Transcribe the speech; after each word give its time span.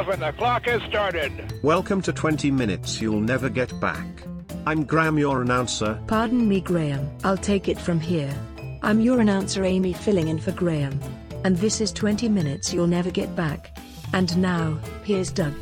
off 0.00 0.08
and 0.08 0.22
the 0.22 0.32
clock 0.32 0.64
has 0.64 0.80
started. 0.84 1.30
Welcome 1.62 2.00
to 2.02 2.12
20 2.12 2.50
Minutes 2.50 3.02
You'll 3.02 3.20
Never 3.20 3.50
Get 3.50 3.78
Back. 3.80 4.06
I'm 4.66 4.84
Graham, 4.84 5.18
your 5.18 5.42
announcer. 5.42 6.00
Pardon 6.06 6.48
me, 6.48 6.62
Graham. 6.62 7.10
I'll 7.22 7.36
take 7.36 7.68
it 7.68 7.78
from 7.78 8.00
here. 8.00 8.34
I'm 8.82 9.00
your 9.00 9.20
announcer, 9.20 9.62
Amy, 9.62 9.92
filling 9.92 10.28
in 10.28 10.38
for 10.38 10.52
Graham. 10.52 10.98
And 11.44 11.58
this 11.58 11.82
is 11.82 11.92
20 11.92 12.30
Minutes 12.30 12.72
You'll 12.72 12.86
Never 12.86 13.10
Get 13.10 13.36
Back. 13.36 13.76
And 14.14 14.38
now, 14.38 14.78
here's 15.04 15.30
Doug. 15.30 15.52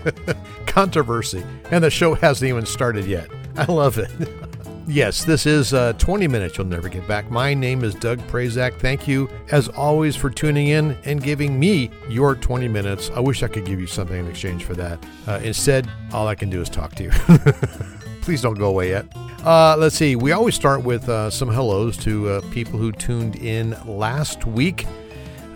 Controversy. 0.66 1.42
And 1.70 1.82
the 1.82 1.90
show 1.90 2.14
hasn't 2.14 2.50
even 2.50 2.66
started 2.66 3.06
yet. 3.06 3.30
I 3.56 3.64
love 3.72 3.96
it. 3.96 4.10
Yes, 4.86 5.24
this 5.24 5.46
is 5.46 5.72
uh, 5.72 5.92
20 5.94 6.26
Minutes 6.26 6.58
You'll 6.58 6.66
Never 6.66 6.88
Get 6.88 7.06
Back. 7.06 7.30
My 7.30 7.54
name 7.54 7.84
is 7.84 7.94
Doug 7.94 8.18
Prazak. 8.26 8.74
Thank 8.80 9.06
you, 9.06 9.30
as 9.52 9.68
always, 9.68 10.16
for 10.16 10.30
tuning 10.30 10.68
in 10.68 10.96
and 11.04 11.22
giving 11.22 11.60
me 11.60 11.90
your 12.08 12.34
20 12.34 12.66
minutes. 12.66 13.08
I 13.14 13.20
wish 13.20 13.44
I 13.44 13.48
could 13.48 13.64
give 13.64 13.78
you 13.80 13.86
something 13.86 14.18
in 14.18 14.26
exchange 14.26 14.64
for 14.64 14.74
that. 14.74 14.98
Uh, 15.28 15.38
instead, 15.44 15.88
all 16.12 16.26
I 16.26 16.34
can 16.34 16.50
do 16.50 16.60
is 16.60 16.68
talk 16.68 16.94
to 16.96 17.04
you. 17.04 17.10
Please 18.22 18.42
don't 18.42 18.58
go 18.58 18.66
away 18.66 18.88
yet. 18.88 19.06
Uh, 19.44 19.76
let's 19.78 19.94
see. 19.94 20.16
We 20.16 20.32
always 20.32 20.56
start 20.56 20.82
with 20.82 21.08
uh, 21.08 21.30
some 21.30 21.48
hellos 21.48 21.96
to 21.98 22.28
uh, 22.28 22.40
people 22.50 22.78
who 22.78 22.90
tuned 22.90 23.36
in 23.36 23.76
last 23.86 24.44
week. 24.44 24.86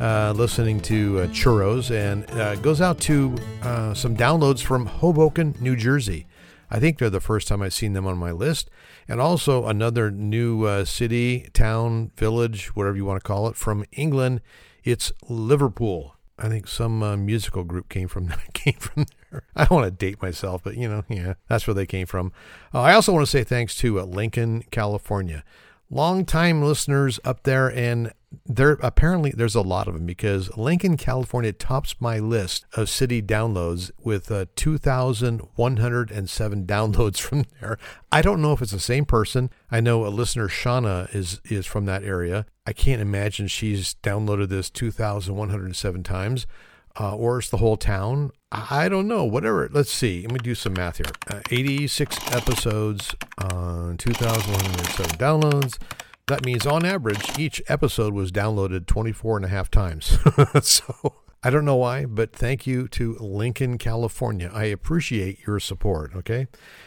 Uh, 0.00 0.32
listening 0.36 0.80
to 0.80 1.20
uh, 1.20 1.26
Churros, 1.28 1.92
and 1.92 2.28
uh, 2.32 2.56
goes 2.56 2.80
out 2.80 2.98
to 3.00 3.34
uh, 3.62 3.94
some 3.94 4.16
downloads 4.16 4.60
from 4.60 4.86
Hoboken, 4.86 5.54
New 5.60 5.76
Jersey. 5.76 6.26
I 6.68 6.80
think 6.80 6.98
they're 6.98 7.10
the 7.10 7.20
first 7.20 7.46
time 7.46 7.62
I've 7.62 7.74
seen 7.74 7.92
them 7.92 8.04
on 8.04 8.18
my 8.18 8.32
list. 8.32 8.70
And 9.08 9.20
also 9.20 9.66
another 9.66 10.10
new 10.10 10.64
uh, 10.64 10.84
city, 10.84 11.48
town, 11.52 12.10
village, 12.16 12.74
whatever 12.74 12.96
you 12.96 13.04
want 13.04 13.22
to 13.22 13.26
call 13.26 13.48
it, 13.48 13.56
from 13.56 13.84
England. 13.92 14.40
It's 14.82 15.12
Liverpool. 15.28 16.16
I 16.38 16.48
think 16.48 16.66
some 16.66 17.02
uh, 17.02 17.16
musical 17.16 17.64
group 17.64 17.88
came 17.88 18.08
from 18.08 18.28
came 18.54 18.74
from 18.74 19.06
there. 19.30 19.42
I 19.54 19.64
don't 19.64 19.78
want 19.78 19.86
to 19.86 20.06
date 20.06 20.20
myself, 20.20 20.62
but 20.64 20.76
you 20.76 20.88
know, 20.88 21.04
yeah, 21.08 21.34
that's 21.48 21.66
where 21.66 21.74
they 21.74 21.86
came 21.86 22.06
from. 22.06 22.32
Uh, 22.72 22.80
I 22.80 22.94
also 22.94 23.12
want 23.12 23.24
to 23.24 23.30
say 23.30 23.44
thanks 23.44 23.76
to 23.76 24.00
uh, 24.00 24.04
Lincoln, 24.04 24.64
California. 24.70 25.44
Long 25.90 26.24
time 26.24 26.62
listeners 26.62 27.20
up 27.24 27.44
there, 27.44 27.68
and 27.68 28.12
there 28.46 28.78
apparently 28.82 29.30
there's 29.30 29.54
a 29.54 29.60
lot 29.60 29.88
of 29.88 29.94
them 29.94 30.06
because 30.06 30.54
Lincoln, 30.56 30.96
California 30.96 31.52
tops 31.52 31.94
my 32.00 32.18
list 32.18 32.64
of 32.74 32.88
city 32.88 33.22
downloads 33.22 33.90
with 34.02 34.30
uh, 34.30 34.46
2,107 34.56 36.66
downloads 36.74 37.20
from 37.20 37.44
there. 37.60 37.78
I 38.12 38.22
don't 38.22 38.42
know 38.42 38.52
if 38.52 38.62
it's 38.62 38.72
the 38.72 38.80
same 38.80 39.04
person. 39.04 39.50
I 39.70 39.80
know 39.80 40.06
a 40.06 40.08
listener, 40.08 40.48
Shauna, 40.48 41.14
is 41.14 41.40
is 41.44 41.66
from 41.66 41.86
that 41.86 42.04
area. 42.04 42.46
I 42.66 42.72
can't 42.72 43.02
imagine 43.02 43.48
she's 43.48 43.94
downloaded 44.02 44.48
this 44.48 44.70
2,107 44.70 46.02
times, 46.02 46.46
uh, 46.98 47.14
or 47.14 47.38
it's 47.38 47.50
the 47.50 47.58
whole 47.58 47.76
town. 47.76 48.30
I 48.50 48.88
don't 48.88 49.08
know. 49.08 49.24
Whatever. 49.24 49.68
Let's 49.72 49.90
see. 49.90 50.22
Let 50.22 50.32
me 50.32 50.38
do 50.38 50.54
some 50.54 50.74
math 50.74 50.98
here. 50.98 51.06
Uh, 51.28 51.40
86 51.50 52.32
episodes 52.32 53.14
on 53.38 53.96
2,107 53.96 55.18
downloads. 55.18 55.78
That 56.26 56.44
means 56.44 56.64
on 56.66 56.86
average, 56.86 57.38
each 57.38 57.62
episode 57.68 58.14
was 58.14 58.32
downloaded 58.32 58.86
24 58.86 59.36
and 59.36 59.44
a 59.44 59.48
half 59.48 59.70
times. 59.70 60.18
so 60.62 61.16
I 61.42 61.50
don't 61.50 61.66
know 61.66 61.76
why, 61.76 62.06
but 62.06 62.32
thank 62.32 62.66
you 62.66 62.88
to 62.88 63.18
Lincoln, 63.20 63.76
California. 63.76 64.50
I 64.50 64.64
appreciate 64.64 65.46
your 65.46 65.60
support. 65.60 66.16
Okay. 66.16 66.46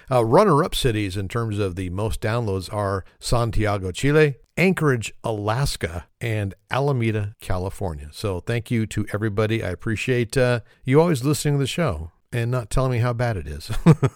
Uh, 0.10 0.26
runner 0.26 0.64
up 0.64 0.74
cities 0.74 1.16
in 1.16 1.28
terms 1.28 1.60
of 1.60 1.76
the 1.76 1.92
most 1.92 2.20
downloads 2.20 2.74
are 2.74 3.06
Santiago, 3.20 3.92
Chile, 3.92 4.38
Anchorage, 4.58 5.14
Alaska, 5.24 6.08
and 6.20 6.56
Alameda, 6.72 7.36
California. 7.40 8.10
So 8.12 8.40
thank 8.40 8.72
you 8.72 8.88
to 8.88 9.06
everybody. 9.14 9.64
I 9.64 9.70
appreciate 9.70 10.36
uh, 10.36 10.62
you 10.84 11.00
always 11.00 11.24
listening 11.24 11.56
to 11.56 11.60
the 11.60 11.68
show 11.68 12.10
and 12.32 12.50
not 12.50 12.72
telling 12.72 12.94
me 12.94 12.98
how 12.98 13.14
bad 13.14 13.38
it 13.38 13.46
is. 13.48 13.70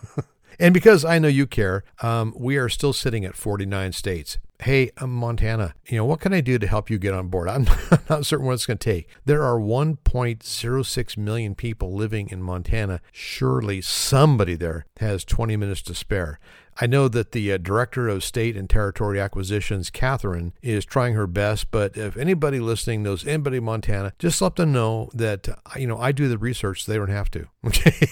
and 0.60 0.74
because 0.74 1.06
I 1.06 1.20
know 1.20 1.28
you 1.28 1.46
care, 1.46 1.84
um, 2.02 2.34
we 2.36 2.58
are 2.58 2.70
still 2.70 2.94
sitting 2.94 3.24
at 3.24 3.36
49 3.36 3.92
states 3.92 4.40
hey, 4.62 4.92
I'm 4.98 5.12
Montana, 5.12 5.74
you 5.88 5.98
know, 5.98 6.06
what 6.06 6.20
can 6.20 6.34
I 6.34 6.42
do 6.42 6.60
to 6.60 6.68
help 6.68 6.90
you 6.90 7.00
get 7.00 7.14
on 7.14 7.30
board? 7.30 7.48
I'm 7.50 7.66
not 8.10 8.26
certain 8.26 8.46
what 8.46 8.54
it's 8.54 8.66
going 8.66 8.78
to 8.78 8.92
take. 8.94 9.10
There 9.26 9.44
are 9.44 9.60
1.06 9.60 11.18
million 11.18 11.56
people 11.56 11.94
living 11.94 12.30
in 12.30 12.42
Montana. 12.42 13.02
Surely 13.12 13.82
somebody 13.82 14.56
there 14.56 14.86
has 15.00 15.26
20 15.26 15.58
minutes 15.58 15.82
to 15.84 15.96
spare. 15.96 16.40
I 16.80 16.88
know 16.88 17.08
that 17.08 17.32
the 17.32 17.52
uh, 17.52 17.58
Director 17.58 18.08
of 18.08 18.24
State 18.24 18.56
and 18.56 18.70
Territory 18.70 19.20
Acquisitions, 19.20 19.90
Catherine, 19.90 20.54
is 20.62 20.86
trying 20.86 21.16
her 21.16 21.28
best, 21.28 21.70
but 21.70 21.98
if 21.98 22.16
anybody 22.16 22.60
listening 22.60 23.04
knows 23.04 23.28
anybody 23.28 23.58
in 23.58 23.66
Montana, 23.66 24.14
just 24.20 24.42
let 24.42 24.56
them 24.56 24.72
know 24.72 25.10
that, 25.14 25.50
uh, 25.50 25.56
you 25.76 25.88
know, 25.88 25.98
I 25.98 26.12
do 26.12 26.30
the 26.30 26.38
research, 26.38 26.86
so 26.86 26.92
they 26.92 26.98
don't 26.98 27.10
have 27.10 27.32
to. 27.32 27.48
Okay. 27.66 28.08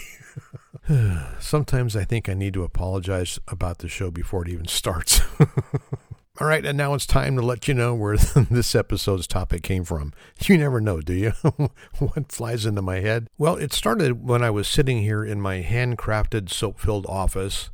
Sometimes 1.39 1.95
I 1.95 2.03
think 2.03 2.29
I 2.29 2.33
need 2.33 2.53
to 2.55 2.63
apologize 2.63 3.39
about 3.47 3.79
the 3.79 3.87
show 3.87 4.09
before 4.09 4.43
it 4.43 4.49
even 4.49 4.67
starts. 4.67 5.21
All 6.41 6.47
right, 6.47 6.65
and 6.65 6.77
now 6.77 6.93
it's 6.93 7.05
time 7.05 7.35
to 7.35 7.41
let 7.41 7.67
you 7.67 7.73
know 7.73 7.93
where 7.93 8.15
this 8.49 8.73
episode's 8.73 9.27
topic 9.27 9.61
came 9.61 9.83
from. 9.83 10.13
You 10.41 10.57
never 10.57 10.79
know, 10.79 11.01
do 11.01 11.13
you? 11.13 11.31
what 11.99 12.31
flies 12.31 12.65
into 12.65 12.81
my 12.81 13.01
head? 13.01 13.27
Well, 13.37 13.57
it 13.57 13.73
started 13.73 14.25
when 14.25 14.41
I 14.41 14.49
was 14.49 14.69
sitting 14.69 15.01
here 15.01 15.21
in 15.21 15.41
my 15.41 15.61
handcrafted 15.61 16.49
soap 16.49 16.79
filled 16.79 17.05
office. 17.07 17.71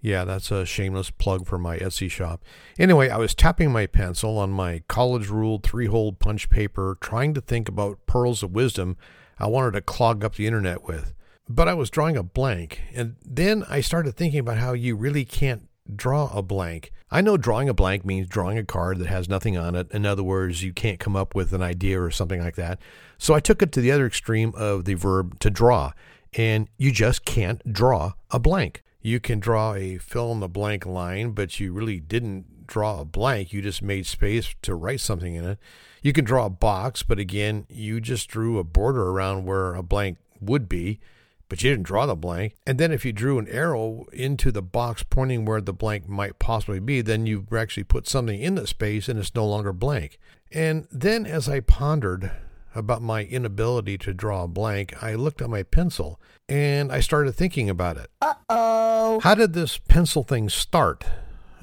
Yeah, 0.00 0.24
that's 0.24 0.50
a 0.50 0.66
shameless 0.66 1.12
plug 1.12 1.46
for 1.46 1.58
my 1.58 1.78
Etsy 1.78 2.10
shop. 2.10 2.42
Anyway, 2.76 3.08
I 3.08 3.18
was 3.18 3.36
tapping 3.36 3.70
my 3.70 3.86
pencil 3.86 4.36
on 4.36 4.50
my 4.50 4.82
college 4.88 5.28
ruled 5.28 5.62
three 5.62 5.86
hole 5.86 6.12
punch 6.12 6.50
paper, 6.50 6.98
trying 7.00 7.34
to 7.34 7.40
think 7.40 7.68
about 7.68 8.04
pearls 8.06 8.42
of 8.42 8.50
wisdom 8.50 8.96
I 9.38 9.46
wanted 9.46 9.74
to 9.74 9.80
clog 9.80 10.24
up 10.24 10.34
the 10.34 10.48
internet 10.48 10.82
with. 10.82 11.14
But 11.48 11.68
I 11.68 11.74
was 11.74 11.88
drawing 11.88 12.16
a 12.16 12.24
blank, 12.24 12.80
and 12.92 13.14
then 13.24 13.64
I 13.68 13.80
started 13.80 14.16
thinking 14.16 14.40
about 14.40 14.58
how 14.58 14.72
you 14.72 14.96
really 14.96 15.24
can't 15.24 15.67
draw 15.94 16.30
a 16.32 16.42
blank. 16.42 16.92
I 17.10 17.20
know 17.20 17.36
drawing 17.36 17.68
a 17.68 17.74
blank 17.74 18.04
means 18.04 18.28
drawing 18.28 18.58
a 18.58 18.64
card 18.64 18.98
that 18.98 19.08
has 19.08 19.28
nothing 19.28 19.56
on 19.56 19.74
it. 19.74 19.90
In 19.92 20.04
other 20.04 20.22
words, 20.22 20.62
you 20.62 20.72
can't 20.72 21.00
come 21.00 21.16
up 21.16 21.34
with 21.34 21.52
an 21.52 21.62
idea 21.62 22.00
or 22.00 22.10
something 22.10 22.40
like 22.40 22.56
that. 22.56 22.78
So 23.16 23.34
I 23.34 23.40
took 23.40 23.62
it 23.62 23.72
to 23.72 23.80
the 23.80 23.90
other 23.90 24.06
extreme 24.06 24.52
of 24.56 24.84
the 24.84 24.94
verb 24.94 25.38
to 25.40 25.50
draw, 25.50 25.92
and 26.34 26.68
you 26.76 26.92
just 26.92 27.24
can't 27.24 27.72
draw 27.72 28.12
a 28.30 28.38
blank. 28.38 28.82
You 29.00 29.20
can 29.20 29.40
draw 29.40 29.74
a 29.74 29.96
fill 29.98 30.32
in 30.32 30.40
the 30.40 30.48
blank 30.48 30.84
line, 30.84 31.30
but 31.30 31.58
you 31.58 31.72
really 31.72 32.00
didn't 32.00 32.66
draw 32.66 33.00
a 33.00 33.04
blank. 33.04 33.52
You 33.52 33.62
just 33.62 33.80
made 33.80 34.06
space 34.06 34.54
to 34.62 34.74
write 34.74 35.00
something 35.00 35.34
in 35.34 35.44
it. 35.44 35.58
You 36.02 36.12
can 36.12 36.24
draw 36.24 36.46
a 36.46 36.50
box, 36.50 37.02
but 37.02 37.18
again, 37.18 37.66
you 37.68 38.00
just 38.00 38.28
drew 38.28 38.58
a 38.58 38.64
border 38.64 39.08
around 39.08 39.46
where 39.46 39.74
a 39.74 39.82
blank 39.82 40.18
would 40.40 40.68
be 40.68 41.00
but 41.48 41.62
you 41.62 41.70
didn't 41.70 41.86
draw 41.86 42.06
the 42.06 42.14
blank. 42.14 42.56
And 42.66 42.78
then 42.78 42.92
if 42.92 43.04
you 43.04 43.12
drew 43.12 43.38
an 43.38 43.48
arrow 43.48 44.06
into 44.12 44.52
the 44.52 44.62
box 44.62 45.02
pointing 45.02 45.44
where 45.44 45.60
the 45.60 45.72
blank 45.72 46.08
might 46.08 46.38
possibly 46.38 46.80
be, 46.80 47.00
then 47.00 47.26
you 47.26 47.46
actually 47.56 47.84
put 47.84 48.06
something 48.08 48.40
in 48.40 48.54
the 48.54 48.66
space 48.66 49.08
and 49.08 49.18
it's 49.18 49.34
no 49.34 49.46
longer 49.46 49.72
blank. 49.72 50.18
And 50.52 50.86
then 50.90 51.26
as 51.26 51.48
I 51.48 51.60
pondered 51.60 52.30
about 52.74 53.02
my 53.02 53.24
inability 53.24 53.98
to 53.98 54.14
draw 54.14 54.44
a 54.44 54.48
blank, 54.48 55.02
I 55.02 55.14
looked 55.14 55.42
at 55.42 55.50
my 55.50 55.62
pencil 55.62 56.20
and 56.48 56.92
I 56.92 57.00
started 57.00 57.32
thinking 57.32 57.68
about 57.68 57.96
it. 57.96 58.10
Uh 58.20 58.34
oh. 58.48 59.20
How 59.20 59.34
did 59.34 59.52
this 59.52 59.78
pencil 59.78 60.22
thing 60.22 60.48
start? 60.48 61.04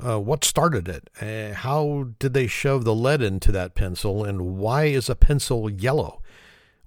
Uh, 0.03 0.19
what 0.19 0.44
started 0.44 0.90
it? 0.90 1.09
Uh, 1.22 1.53
how 1.53 2.09
did 2.19 2.34
they 2.34 2.47
shove 2.47 2.84
the 2.84 2.94
lead 2.94 3.22
into 3.22 3.52
that 3.53 3.75
pencil? 3.75 4.25
And 4.25 4.57
why 4.57 4.85
is 4.85 5.09
a 5.09 5.16
pencil 5.16 5.69
yellow? 5.69 6.22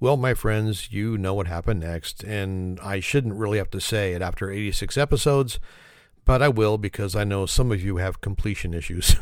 Well, 0.00 0.16
my 0.16 0.34
friends, 0.34 0.92
you 0.92 1.19
know 1.19 1.34
what 1.34 1.48
happened 1.48 1.81
next, 1.81 2.22
and 2.22 2.78
I 2.81 3.00
shouldn't 3.00 3.34
really 3.34 3.59
have 3.59 3.70
to 3.70 3.81
say 3.81 4.12
it 4.12 4.22
after 4.22 4.48
86 4.48 4.97
episodes, 4.97 5.59
but 6.25 6.41
I 6.41 6.48
will 6.48 6.78
because 6.78 7.16
I 7.16 7.25
know 7.25 7.47
some 7.47 7.72
of 7.72 7.82
you 7.82 7.97
have 7.97 8.20
completion 8.20 8.75
issues. 8.75 9.16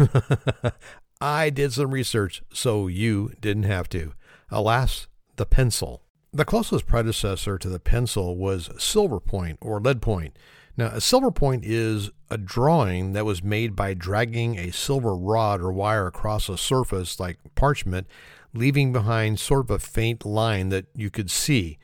I 1.21 1.49
did 1.49 1.73
some 1.73 1.93
research, 1.93 2.43
so 2.53 2.89
you 2.89 3.33
didn't 3.41 3.63
have 3.63 3.89
to. 3.91 4.13
Alas, 4.51 5.07
the 5.37 5.47
pencil. 5.47 6.03
The 6.31 6.45
closest 6.45 6.87
predecessor 6.87 7.57
to 7.57 7.69
the 7.71 7.81
pencil 7.81 8.37
was 8.37 8.69
silver 8.77 9.19
point 9.19 9.59
or 9.63 9.81
lead 9.81 10.03
point. 10.03 10.37
Now, 10.77 10.89
a 10.89 11.01
silver 11.01 11.31
point 11.31 11.65
is 11.65 12.11
a 12.31 12.37
drawing 12.37 13.15
that 13.15 13.25
was 13.25 13.43
made 13.43 13.75
by 13.75 13.95
dragging 13.95 14.59
a 14.59 14.73
silver 14.73 15.17
rod 15.17 15.63
or 15.63 15.73
wire 15.73 16.07
across 16.07 16.51
a 16.51 16.59
surface 16.59 17.19
like 17.19 17.39
parchment 17.55 18.07
leaving 18.57 18.93
behind 18.93 19.39
sort 19.39 19.67
of 19.67 19.71
a 19.71 19.79
faint 19.79 20.25
line 20.25 20.71
that 20.71 20.87
you 20.95 21.11
could 21.11 21.31
see. 21.31 21.79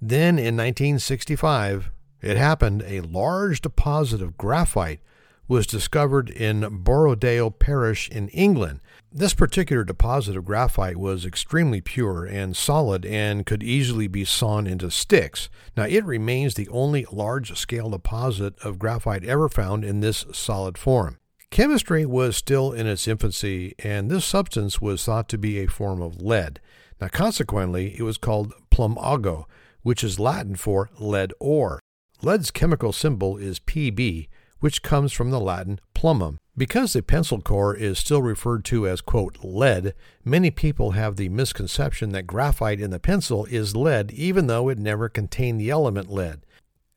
Then 0.00 0.38
in 0.38 0.56
1965, 0.56 1.90
it 2.20 2.36
happened, 2.36 2.82
a 2.86 3.00
large 3.00 3.60
deposit 3.60 4.22
of 4.22 4.38
graphite 4.38 5.00
was 5.46 5.66
discovered 5.66 6.30
in 6.30 6.82
Borrowdale 6.82 7.50
Parish 7.50 8.08
in 8.08 8.28
England. 8.28 8.80
This 9.12 9.34
particular 9.34 9.84
deposit 9.84 10.36
of 10.36 10.44
graphite 10.44 10.96
was 10.96 11.26
extremely 11.26 11.80
pure 11.80 12.24
and 12.24 12.56
solid 12.56 13.04
and 13.04 13.46
could 13.46 13.62
easily 13.62 14.08
be 14.08 14.24
sawn 14.24 14.66
into 14.66 14.90
sticks. 14.90 15.48
Now, 15.76 15.84
it 15.84 16.04
remains 16.04 16.54
the 16.54 16.68
only 16.68 17.06
large 17.12 17.56
scale 17.58 17.90
deposit 17.90 18.58
of 18.64 18.78
graphite 18.78 19.24
ever 19.24 19.48
found 19.48 19.84
in 19.84 20.00
this 20.00 20.24
solid 20.32 20.78
form. 20.78 21.18
Chemistry 21.54 22.04
was 22.04 22.36
still 22.36 22.72
in 22.72 22.88
its 22.88 23.06
infancy, 23.06 23.76
and 23.78 24.10
this 24.10 24.24
substance 24.24 24.80
was 24.80 25.04
thought 25.04 25.28
to 25.28 25.38
be 25.38 25.60
a 25.60 25.68
form 25.68 26.02
of 26.02 26.20
lead. 26.20 26.58
Now, 27.00 27.06
consequently, 27.06 27.94
it 27.96 28.02
was 28.02 28.18
called 28.18 28.52
plumbago, 28.72 29.44
which 29.82 30.02
is 30.02 30.18
Latin 30.18 30.56
for 30.56 30.90
lead 30.98 31.32
ore. 31.38 31.78
Lead's 32.22 32.50
chemical 32.50 32.92
symbol 32.92 33.36
is 33.36 33.60
Pb, 33.60 34.26
which 34.58 34.82
comes 34.82 35.12
from 35.12 35.30
the 35.30 35.38
Latin 35.38 35.78
plumbum. 35.94 36.38
Because 36.56 36.92
the 36.92 37.04
pencil 37.04 37.40
core 37.40 37.76
is 37.76 38.00
still 38.00 38.20
referred 38.20 38.64
to 38.64 38.88
as, 38.88 39.00
quote, 39.00 39.38
lead, 39.44 39.94
many 40.24 40.50
people 40.50 40.90
have 40.90 41.14
the 41.14 41.28
misconception 41.28 42.10
that 42.10 42.26
graphite 42.26 42.80
in 42.80 42.90
the 42.90 42.98
pencil 42.98 43.44
is 43.44 43.76
lead, 43.76 44.10
even 44.10 44.48
though 44.48 44.68
it 44.68 44.78
never 44.80 45.08
contained 45.08 45.60
the 45.60 45.70
element 45.70 46.10
lead. 46.10 46.40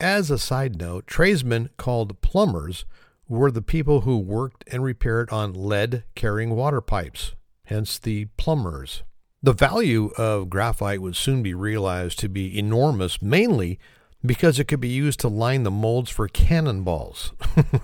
As 0.00 0.32
a 0.32 0.38
side 0.38 0.80
note, 0.80 1.06
tradesmen 1.06 1.70
called 1.76 2.20
plumbers 2.22 2.84
were 3.28 3.50
the 3.50 3.62
people 3.62 4.02
who 4.02 4.18
worked 4.18 4.64
and 4.72 4.82
repaired 4.82 5.30
on 5.30 5.52
lead 5.52 6.04
carrying 6.14 6.50
water 6.50 6.80
pipes, 6.80 7.34
hence 7.64 7.98
the 7.98 8.26
plumbers. 8.36 9.02
The 9.42 9.52
value 9.52 10.10
of 10.16 10.50
graphite 10.50 11.02
would 11.02 11.14
soon 11.14 11.42
be 11.42 11.54
realized 11.54 12.18
to 12.20 12.28
be 12.28 12.58
enormous, 12.58 13.22
mainly 13.22 13.78
because 14.24 14.58
it 14.58 14.64
could 14.64 14.80
be 14.80 14.88
used 14.88 15.20
to 15.20 15.28
line 15.28 15.62
the 15.62 15.70
molds 15.70 16.10
for 16.10 16.26
cannonballs. 16.26 17.32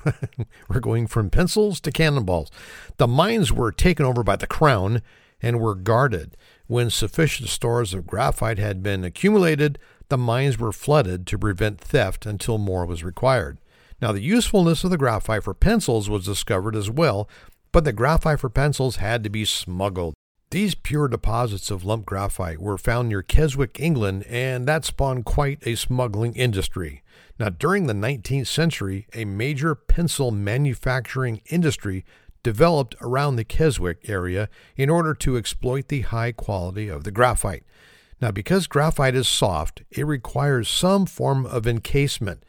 We're 0.68 0.80
going 0.80 1.06
from 1.06 1.30
pencils 1.30 1.80
to 1.80 1.92
cannonballs. 1.92 2.50
The 2.96 3.06
mines 3.06 3.52
were 3.52 3.70
taken 3.70 4.04
over 4.04 4.24
by 4.24 4.36
the 4.36 4.48
crown 4.48 5.00
and 5.40 5.60
were 5.60 5.76
guarded. 5.76 6.36
When 6.66 6.90
sufficient 6.90 7.50
stores 7.50 7.94
of 7.94 8.06
graphite 8.06 8.58
had 8.58 8.82
been 8.82 9.04
accumulated, 9.04 9.78
the 10.08 10.18
mines 10.18 10.58
were 10.58 10.72
flooded 10.72 11.26
to 11.28 11.38
prevent 11.38 11.80
theft 11.80 12.26
until 12.26 12.58
more 12.58 12.84
was 12.84 13.04
required. 13.04 13.58
Now, 14.04 14.12
the 14.12 14.20
usefulness 14.20 14.84
of 14.84 14.90
the 14.90 14.98
graphite 14.98 15.44
for 15.44 15.54
pencils 15.54 16.10
was 16.10 16.26
discovered 16.26 16.76
as 16.76 16.90
well, 16.90 17.26
but 17.72 17.84
the 17.84 17.92
graphite 17.94 18.38
for 18.38 18.50
pencils 18.50 18.96
had 18.96 19.24
to 19.24 19.30
be 19.30 19.46
smuggled. 19.46 20.12
These 20.50 20.74
pure 20.74 21.08
deposits 21.08 21.70
of 21.70 21.86
lump 21.86 22.04
graphite 22.04 22.60
were 22.60 22.76
found 22.76 23.08
near 23.08 23.22
Keswick, 23.22 23.80
England, 23.80 24.26
and 24.28 24.68
that 24.68 24.84
spawned 24.84 25.24
quite 25.24 25.66
a 25.66 25.74
smuggling 25.74 26.34
industry. 26.34 27.02
Now, 27.38 27.48
during 27.48 27.86
the 27.86 27.94
19th 27.94 28.46
century, 28.46 29.06
a 29.14 29.24
major 29.24 29.74
pencil 29.74 30.30
manufacturing 30.30 31.40
industry 31.46 32.04
developed 32.42 32.94
around 33.00 33.36
the 33.36 33.44
Keswick 33.44 34.06
area 34.06 34.50
in 34.76 34.90
order 34.90 35.14
to 35.14 35.38
exploit 35.38 35.88
the 35.88 36.02
high 36.02 36.32
quality 36.32 36.88
of 36.88 37.04
the 37.04 37.10
graphite. 37.10 37.64
Now, 38.20 38.32
because 38.32 38.66
graphite 38.66 39.14
is 39.14 39.26
soft, 39.26 39.82
it 39.90 40.04
requires 40.04 40.68
some 40.68 41.06
form 41.06 41.46
of 41.46 41.66
encasement. 41.66 42.42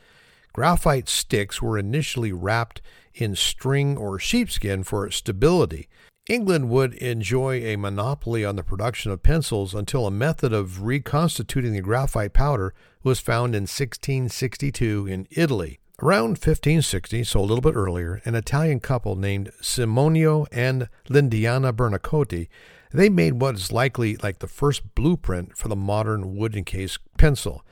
Graphite 0.56 1.10
sticks 1.10 1.62
were 1.62 1.78
initially 1.78 2.32
wrapped 2.32 2.82
in 3.14 3.36
string 3.36 3.98
or 3.98 4.18
sheepskin 4.18 4.86
for 4.86 5.12
stability. 5.12 5.90
England 6.30 6.70
would 6.70 6.94
enjoy 6.94 7.56
a 7.56 7.76
monopoly 7.76 8.46
on 8.46 8.56
the 8.56 8.64
production 8.64 9.12
of 9.12 9.22
pencils 9.22 9.76
until 9.76 10.08
a 10.08 10.12
method 10.12 10.54
of 10.54 10.84
reconstituting 10.84 11.74
the 11.74 11.82
graphite 11.82 12.32
powder 12.32 12.74
was 13.04 13.20
found 13.20 13.54
in 13.54 13.64
1662 13.64 15.06
in 15.06 15.28
Italy. 15.30 15.78
Around 16.02 16.38
1560, 16.38 17.26
so 17.26 17.42
a 17.42 17.42
little 17.42 17.60
bit 17.60 17.76
earlier, 17.76 18.22
an 18.24 18.34
Italian 18.34 18.80
couple 18.80 19.18
named 19.18 19.52
Simonio 19.62 20.48
and 20.54 20.88
Lyndiana 21.10 21.74
Bernacotti, 21.74 22.48
they 22.94 23.10
made 23.10 23.42
what 23.42 23.56
is 23.56 23.74
likely 23.74 24.16
like 24.24 24.40
the 24.40 24.48
first 24.48 24.96
blueprint 24.96 25.58
for 25.58 25.68
the 25.68 25.76
modern 25.76 26.38
wood 26.38 26.56
encased 26.56 27.00
pencil. 27.18 27.66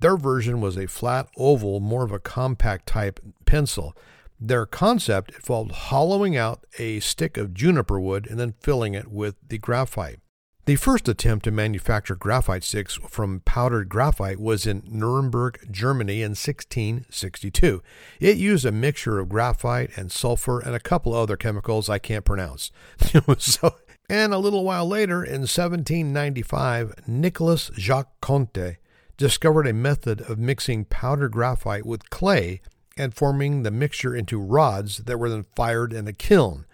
Their 0.00 0.16
version 0.16 0.60
was 0.60 0.76
a 0.76 0.86
flat 0.86 1.28
oval, 1.36 1.80
more 1.80 2.04
of 2.04 2.12
a 2.12 2.18
compact 2.18 2.86
type 2.86 3.20
pencil. 3.44 3.94
Their 4.40 4.64
concept 4.64 5.34
involved 5.34 5.72
hollowing 5.72 6.36
out 6.36 6.64
a 6.78 7.00
stick 7.00 7.36
of 7.36 7.52
juniper 7.52 8.00
wood 8.00 8.26
and 8.28 8.40
then 8.40 8.54
filling 8.60 8.94
it 8.94 9.08
with 9.08 9.36
the 9.46 9.58
graphite. 9.58 10.20
The 10.64 10.76
first 10.76 11.08
attempt 11.08 11.44
to 11.44 11.50
manufacture 11.50 12.14
graphite 12.14 12.62
sticks 12.64 12.98
from 13.08 13.40
powdered 13.40 13.88
graphite 13.88 14.38
was 14.38 14.66
in 14.66 14.82
Nuremberg, 14.86 15.66
Germany 15.70 16.22
in 16.22 16.30
1662. 16.30 17.82
It 18.20 18.36
used 18.36 18.64
a 18.64 18.72
mixture 18.72 19.18
of 19.18 19.28
graphite 19.28 19.90
and 19.96 20.12
sulfur 20.12 20.60
and 20.60 20.74
a 20.74 20.80
couple 20.80 21.12
other 21.12 21.36
chemicals 21.36 21.88
I 21.88 21.98
can't 21.98 22.24
pronounce. 22.24 22.70
so, 23.38 23.74
and 24.08 24.32
a 24.32 24.38
little 24.38 24.64
while 24.64 24.86
later, 24.86 25.24
in 25.24 25.40
1795, 25.40 26.94
Nicolas 27.06 27.70
Jacques 27.76 28.20
Conte 28.20 28.76
discovered 29.20 29.66
a 29.66 29.72
method 29.74 30.22
of 30.22 30.38
mixing 30.38 30.82
powdered 30.86 31.30
graphite 31.30 31.84
with 31.84 32.08
clay 32.08 32.62
and 32.96 33.12
forming 33.12 33.62
the 33.62 33.70
mixture 33.70 34.16
into 34.16 34.40
rods 34.40 35.04
that 35.04 35.18
were 35.18 35.28
then 35.28 35.44
fired 35.54 35.92
in 35.92 36.08
a 36.08 36.12
kiln. 36.14 36.64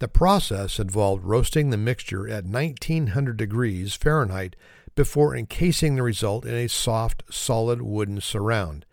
The 0.00 0.08
process 0.08 0.80
involved 0.80 1.22
roasting 1.22 1.70
the 1.70 1.76
mixture 1.76 2.26
at 2.28 2.44
1900 2.44 3.36
degrees 3.36 3.94
Fahrenheit 3.94 4.56
before 4.96 5.36
encasing 5.36 5.94
the 5.94 6.02
result 6.02 6.44
in 6.44 6.54
a 6.54 6.68
soft, 6.68 7.22
solid 7.30 7.80
wooden 7.80 8.20
surround. 8.20 8.84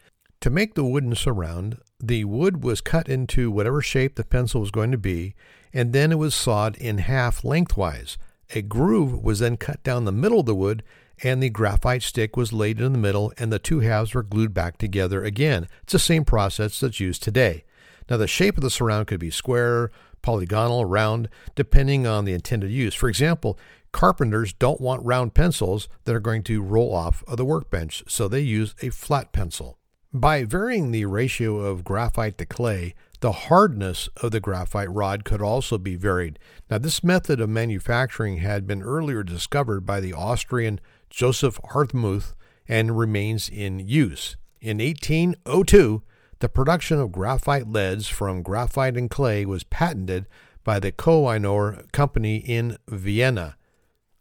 To 0.41 0.51
make 0.51 0.75
the 0.75 0.85
wooden 0.85 1.15
surround, 1.15 1.79
the 1.99 2.25
wood 2.25 2.63
was 2.63 2.79
cut 2.79 3.09
into 3.09 3.49
whatever 3.49 3.81
shape 3.81 4.17
the 4.17 4.23
pencil 4.23 4.61
was 4.61 4.69
going 4.69 4.91
to 4.91 4.99
be, 4.99 5.33
and 5.73 5.93
then 5.93 6.11
it 6.11 6.19
was 6.19 6.35
sawed 6.35 6.77
in 6.77 6.99
half 6.99 7.43
lengthwise. 7.43 8.19
A 8.53 8.61
groove 8.61 9.23
was 9.23 9.39
then 9.39 9.57
cut 9.57 9.81
down 9.81 10.05
the 10.05 10.11
middle 10.11 10.41
of 10.41 10.45
the 10.45 10.53
wood 10.53 10.83
and 11.23 11.41
the 11.41 11.49
graphite 11.49 12.03
stick 12.03 12.35
was 12.35 12.53
laid 12.53 12.79
in 12.79 12.93
the 12.93 12.99
middle, 12.99 13.33
and 13.37 13.51
the 13.51 13.59
two 13.59 13.79
halves 13.79 14.13
were 14.13 14.23
glued 14.23 14.53
back 14.53 14.77
together 14.77 15.23
again. 15.23 15.67
It's 15.83 15.93
the 15.93 15.99
same 15.99 16.25
process 16.25 16.79
that's 16.79 16.99
used 16.99 17.23
today. 17.23 17.63
Now, 18.09 18.17
the 18.17 18.27
shape 18.27 18.57
of 18.57 18.63
the 18.63 18.69
surround 18.69 19.07
could 19.07 19.19
be 19.19 19.29
square, 19.29 19.91
polygonal, 20.21 20.85
round, 20.85 21.29
depending 21.55 22.07
on 22.07 22.25
the 22.25 22.33
intended 22.33 22.71
use. 22.71 22.95
For 22.95 23.07
example, 23.07 23.57
carpenters 23.91 24.53
don't 24.53 24.81
want 24.81 25.05
round 25.05 25.33
pencils 25.33 25.87
that 26.05 26.15
are 26.15 26.19
going 26.19 26.43
to 26.43 26.61
roll 26.61 26.93
off 26.93 27.23
of 27.27 27.37
the 27.37 27.45
workbench, 27.45 28.03
so 28.07 28.27
they 28.27 28.41
use 28.41 28.75
a 28.81 28.89
flat 28.89 29.31
pencil. 29.31 29.77
By 30.11 30.43
varying 30.43 30.91
the 30.91 31.05
ratio 31.05 31.57
of 31.57 31.83
graphite 31.83 32.39
to 32.39 32.45
clay, 32.45 32.95
the 33.19 33.31
hardness 33.31 34.09
of 34.17 34.31
the 34.31 34.39
graphite 34.39 34.91
rod 34.91 35.23
could 35.25 35.41
also 35.41 35.77
be 35.77 35.95
varied. 35.95 36.39
Now, 36.69 36.77
this 36.77 37.03
method 37.03 37.39
of 37.39 37.49
manufacturing 37.49 38.37
had 38.37 38.65
been 38.65 38.81
earlier 38.81 39.23
discovered 39.23 39.81
by 39.81 39.99
the 39.99 40.13
Austrian 40.13 40.79
Joseph 41.09 41.59
Hardtmuth 41.71 42.33
and 42.67 42.97
remains 42.97 43.49
in 43.49 43.79
use. 43.79 44.37
In 44.61 44.77
1802, 44.77 46.03
the 46.39 46.49
production 46.49 46.99
of 46.99 47.11
graphite 47.11 47.67
leads 47.67 48.07
from 48.07 48.43
graphite 48.43 48.95
and 48.95 49.09
clay 49.09 49.45
was 49.45 49.63
patented 49.63 50.27
by 50.63 50.79
the 50.79 50.91
Koh-i-Noor 50.91 51.83
Company 51.91 52.37
in 52.37 52.77
Vienna. 52.87 53.57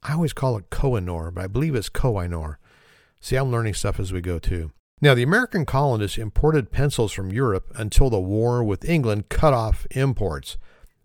I 0.03 0.15
always 0.15 0.33
call 0.33 0.57
it 0.57 0.71
Koh-i-Noor, 0.71 1.31
but 1.31 1.45
I 1.45 1.47
believe 1.47 1.75
it's 1.75 1.89
Koh-i-Noor. 1.89 2.59
See, 3.21 3.37
I'm 3.37 3.51
learning 3.51 3.75
stuff 3.75 4.01
as 4.01 4.13
we 4.13 4.21
go 4.21 4.39
too. 4.39 4.73
Now, 5.01 5.15
the 5.15 5.23
American 5.23 5.65
colonists 5.65 6.19
imported 6.19 6.73
pencils 6.73 7.13
from 7.13 7.33
Europe 7.33 7.71
until 7.77 8.11
the 8.11 8.21
war 8.21 8.65
with 8.65 8.89
England 8.89 9.29
cut 9.29 9.55
off 9.55 9.87
imports. 9.93 10.57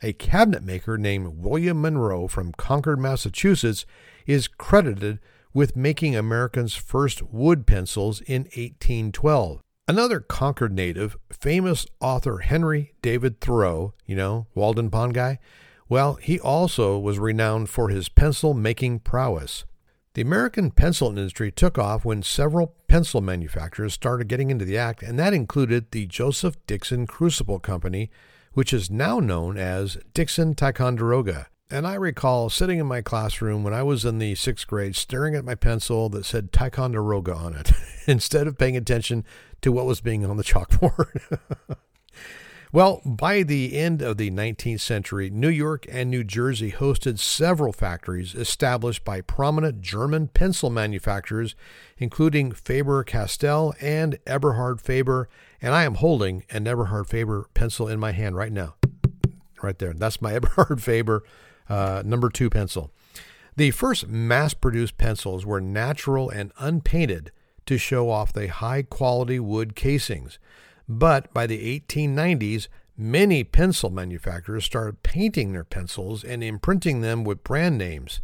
A 0.01 0.13
cabinet 0.13 0.63
maker 0.63 0.97
named 0.97 1.37
William 1.37 1.81
Munroe 1.81 2.27
from 2.27 2.53
Concord, 2.53 2.99
Massachusetts, 2.99 3.85
is 4.25 4.47
credited 4.47 5.19
with 5.53 5.75
making 5.75 6.15
Americans' 6.15 6.75
first 6.75 7.21
wood 7.23 7.67
pencils 7.67 8.21
in 8.21 8.43
1812. 8.43 9.61
Another 9.87 10.19
Concord 10.19 10.73
native, 10.73 11.17
famous 11.29 11.85
author 11.99 12.39
Henry 12.39 12.93
David 13.01 13.41
Thoreau, 13.41 13.93
you 14.05 14.15
know, 14.15 14.47
Walden 14.55 14.89
Pond 14.89 15.13
guy, 15.13 15.39
well, 15.89 16.15
he 16.15 16.39
also 16.39 16.97
was 16.97 17.19
renowned 17.19 17.69
for 17.69 17.89
his 17.89 18.09
pencil 18.09 18.53
making 18.53 18.99
prowess. 18.99 19.65
The 20.13 20.21
American 20.21 20.71
pencil 20.71 21.09
industry 21.09 21.51
took 21.51 21.77
off 21.77 22.05
when 22.05 22.23
several 22.23 22.75
pencil 22.87 23.19
manufacturers 23.19 23.93
started 23.93 24.27
getting 24.27 24.51
into 24.51 24.63
the 24.63 24.77
act, 24.77 25.03
and 25.03 25.19
that 25.19 25.33
included 25.33 25.91
the 25.91 26.05
Joseph 26.05 26.55
Dixon 26.65 27.05
Crucible 27.07 27.59
Company, 27.59 28.09
which 28.53 28.73
is 28.73 28.89
now 28.89 29.19
known 29.19 29.57
as 29.57 29.97
Dixon 30.13 30.55
Ticonderoga. 30.55 31.47
And 31.73 31.87
I 31.87 31.95
recall 31.95 32.51
sitting 32.51 32.77
in 32.77 32.85
my 32.85 33.01
classroom 33.01 33.63
when 33.63 33.73
I 33.73 33.81
was 33.81 34.05
in 34.05 34.19
the 34.19 34.35
sixth 34.35 34.67
grade, 34.67 34.95
staring 34.95 35.33
at 35.33 35.43
my 35.43 35.55
pencil 35.55 36.07
that 36.09 36.23
said 36.23 36.51
Ticonderoga 36.51 37.33
on 37.33 37.55
it, 37.55 37.71
instead 38.05 38.45
of 38.45 38.59
paying 38.59 38.77
attention 38.77 39.25
to 39.63 39.71
what 39.71 39.87
was 39.87 39.99
being 39.99 40.23
on 40.23 40.37
the 40.37 40.43
chalkboard. 40.43 41.39
well, 42.71 43.01
by 43.03 43.41
the 43.41 43.75
end 43.75 44.03
of 44.03 44.17
the 44.17 44.29
19th 44.29 44.81
century, 44.81 45.31
New 45.31 45.49
York 45.49 45.87
and 45.89 46.11
New 46.11 46.23
Jersey 46.23 46.73
hosted 46.73 47.17
several 47.17 47.73
factories 47.73 48.35
established 48.35 49.03
by 49.03 49.21
prominent 49.21 49.81
German 49.81 50.27
pencil 50.27 50.69
manufacturers, 50.69 51.55
including 51.97 52.51
Faber 52.51 53.03
Castell 53.03 53.73
and 53.81 54.19
Eberhard 54.27 54.79
Faber. 54.79 55.27
And 55.59 55.73
I 55.73 55.85
am 55.85 55.95
holding 55.95 56.43
an 56.51 56.67
Eberhard 56.67 57.07
Faber 57.07 57.47
pencil 57.55 57.87
in 57.87 57.99
my 57.99 58.11
hand 58.11 58.35
right 58.35 58.53
now. 58.53 58.75
Right 59.63 59.79
there. 59.79 59.93
That's 59.93 60.21
my 60.21 60.33
Eberhard 60.35 60.83
Faber 60.83 61.23
uh, 61.69 62.03
number 62.05 62.29
two 62.29 62.49
pencil. 62.49 62.91
The 63.55 63.71
first 63.71 64.07
mass 64.07 64.53
produced 64.53 64.97
pencils 64.97 65.45
were 65.45 65.61
natural 65.61 66.29
and 66.29 66.51
unpainted 66.57 67.31
to 67.65 67.77
show 67.77 68.09
off 68.09 68.33
the 68.33 68.47
high 68.47 68.81
quality 68.81 69.39
wood 69.39 69.75
casings. 69.75 70.39
But 70.89 71.33
by 71.33 71.47
the 71.47 71.79
1890s, 71.79 72.67
many 72.97 73.43
pencil 73.43 73.89
manufacturers 73.89 74.65
started 74.65 75.03
painting 75.03 75.53
their 75.53 75.63
pencils 75.63 76.23
and 76.23 76.43
imprinting 76.43 77.01
them 77.01 77.23
with 77.23 77.43
brand 77.43 77.77
names. 77.77 78.21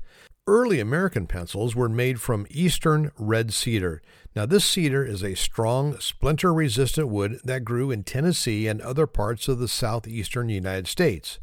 early 0.48 0.80
American 0.80 1.28
pencils 1.28 1.76
were 1.76 1.88
made 1.88 2.20
from 2.20 2.48
eastern 2.50 3.12
red 3.20 3.54
cedar. 3.54 4.02
Now, 4.36 4.48
this 4.48 4.66
cedar 4.66 5.06
is 5.06 5.24
a 5.24 5.36
strong, 5.36 6.00
splinter 6.00 6.52
resistant 6.52 7.08
wood 7.08 7.40
that 7.44 7.64
grew 7.64 7.92
in 7.92 8.04
Tennessee 8.04 8.68
and 8.68 8.82
other 8.82 9.06
parts 9.06 9.48
of 9.48 9.60
the 9.60 9.68
southeastern 9.68 10.50
United 10.50 10.88
States. 10.88 11.40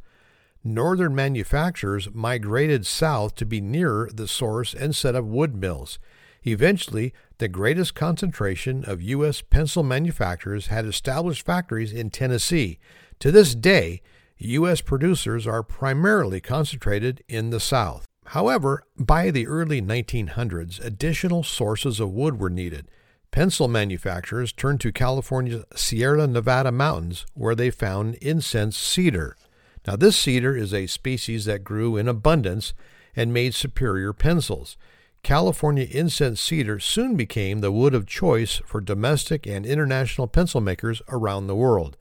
Northern 0.66 1.14
manufacturers 1.14 2.08
migrated 2.12 2.84
south 2.84 3.36
to 3.36 3.46
be 3.46 3.60
nearer 3.60 4.10
the 4.12 4.26
source 4.26 4.74
and 4.74 4.94
set 4.94 5.14
up 5.14 5.24
wood 5.24 5.54
mills. 5.54 5.98
Eventually, 6.44 7.14
the 7.38 7.48
greatest 7.48 7.94
concentration 7.94 8.84
of 8.84 9.00
U.S. 9.02 9.42
pencil 9.42 9.82
manufacturers 9.82 10.66
had 10.66 10.84
established 10.84 11.46
factories 11.46 11.92
in 11.92 12.10
Tennessee. 12.10 12.78
To 13.20 13.30
this 13.30 13.54
day, 13.54 14.02
U.S. 14.38 14.80
producers 14.80 15.46
are 15.46 15.62
primarily 15.62 16.40
concentrated 16.40 17.22
in 17.28 17.50
the 17.50 17.60
South. 17.60 18.04
However, 18.26 18.82
by 18.98 19.30
the 19.30 19.46
early 19.46 19.80
1900s, 19.80 20.84
additional 20.84 21.44
sources 21.44 22.00
of 22.00 22.10
wood 22.10 22.40
were 22.40 22.50
needed. 22.50 22.90
Pencil 23.30 23.68
manufacturers 23.68 24.52
turned 24.52 24.80
to 24.80 24.92
California's 24.92 25.64
Sierra 25.74 26.26
Nevada 26.26 26.72
mountains, 26.72 27.24
where 27.34 27.54
they 27.54 27.70
found 27.70 28.14
incense 28.16 28.76
cedar. 28.76 29.36
Now, 29.86 29.96
this 29.96 30.16
cedar 30.16 30.56
is 30.56 30.74
a 30.74 30.86
species 30.86 31.44
that 31.44 31.64
grew 31.64 31.96
in 31.96 32.08
abundance 32.08 32.74
and 33.14 33.32
made 33.32 33.54
superior 33.54 34.12
pencils. 34.12 34.76
California 35.22 35.86
incense 35.90 36.40
cedar 36.40 36.78
soon 36.78 37.16
became 37.16 37.60
the 37.60 37.72
wood 37.72 37.94
of 37.94 38.06
choice 38.06 38.60
for 38.64 38.80
domestic 38.80 39.46
and 39.46 39.64
international 39.64 40.26
pencil 40.26 40.60
makers 40.60 41.02
around 41.08 41.46
the 41.46 41.56
world. 41.56 41.96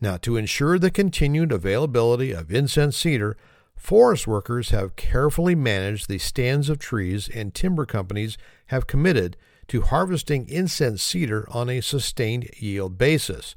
Now, 0.00 0.16
to 0.18 0.36
ensure 0.36 0.78
the 0.78 0.90
continued 0.90 1.52
availability 1.52 2.32
of 2.32 2.52
incense 2.52 2.96
cedar, 2.96 3.36
forest 3.76 4.26
workers 4.26 4.70
have 4.70 4.96
carefully 4.96 5.54
managed 5.54 6.08
the 6.08 6.18
stands 6.18 6.68
of 6.68 6.78
trees, 6.78 7.28
and 7.28 7.54
timber 7.54 7.86
companies 7.86 8.36
have 8.66 8.86
committed 8.86 9.36
to 9.68 9.82
harvesting 9.82 10.48
incense 10.48 11.02
cedar 11.02 11.46
on 11.50 11.68
a 11.68 11.80
sustained 11.80 12.48
yield 12.56 12.98
basis. 12.98 13.56